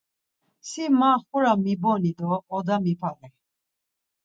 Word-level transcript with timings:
Si 0.69 0.83
ma 0.99 1.11
xura 1.25 1.51
miboni 1.65 2.11
do 2.19 2.31
oda 2.57 2.75
mipaği. 2.85 3.27